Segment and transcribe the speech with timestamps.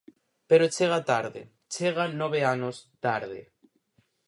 [0.49, 1.41] Pero chega tarde,
[1.73, 3.41] chega nove anos tarde.